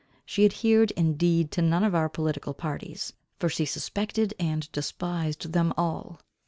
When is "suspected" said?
3.65-4.33